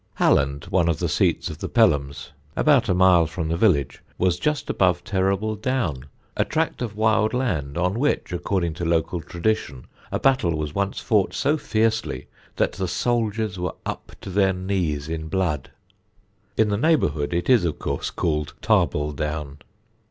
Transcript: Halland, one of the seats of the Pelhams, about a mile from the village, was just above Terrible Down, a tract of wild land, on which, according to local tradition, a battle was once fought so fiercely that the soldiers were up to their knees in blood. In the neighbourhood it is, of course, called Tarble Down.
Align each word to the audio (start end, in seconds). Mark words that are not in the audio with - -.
Halland, 0.15 0.63
one 0.71 0.89
of 0.89 0.97
the 0.97 1.07
seats 1.07 1.51
of 1.51 1.59
the 1.59 1.69
Pelhams, 1.69 2.31
about 2.55 2.89
a 2.89 2.93
mile 2.95 3.27
from 3.27 3.49
the 3.49 3.55
village, 3.55 4.01
was 4.17 4.39
just 4.39 4.67
above 4.67 5.03
Terrible 5.03 5.55
Down, 5.55 6.07
a 6.35 6.43
tract 6.43 6.81
of 6.81 6.95
wild 6.95 7.35
land, 7.35 7.77
on 7.77 7.99
which, 7.99 8.33
according 8.33 8.73
to 8.73 8.83
local 8.83 9.21
tradition, 9.21 9.85
a 10.11 10.19
battle 10.19 10.57
was 10.57 10.73
once 10.73 10.99
fought 10.99 11.35
so 11.35 11.55
fiercely 11.55 12.25
that 12.55 12.71
the 12.71 12.87
soldiers 12.87 13.59
were 13.59 13.75
up 13.85 14.13
to 14.21 14.31
their 14.31 14.53
knees 14.53 15.07
in 15.07 15.27
blood. 15.27 15.69
In 16.57 16.69
the 16.69 16.77
neighbourhood 16.77 17.31
it 17.31 17.47
is, 17.47 17.63
of 17.63 17.77
course, 17.77 18.09
called 18.09 18.55
Tarble 18.59 19.11
Down. 19.15 19.59